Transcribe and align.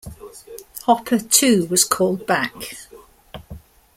Hopper, 0.85 1.19
too, 1.19 1.67
was 1.67 1.83
called 1.83 2.25
back. 2.25 2.73